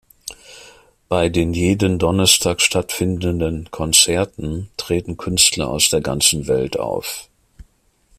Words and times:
Bei 1.09 1.29
den 1.29 1.53
jeden 1.53 1.99
Donnerstag 1.99 2.59
stattfindenden 2.59 3.69
Konzerten 3.69 4.71
treten 4.75 5.15
Künstler 5.15 5.69
aus 5.69 5.89
der 5.91 6.01
ganzen 6.01 6.47
Welt 6.47 6.79
auf. 6.79 7.29